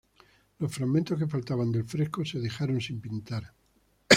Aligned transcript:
Los 0.57 0.73
fragmentos 0.73 1.19
que 1.19 1.27
faltaban 1.27 1.71
del 1.71 1.83
fresco, 1.83 2.25
se 2.25 2.39
dejaron 2.39 2.81
sin 2.81 2.99
pintar. 2.99 3.53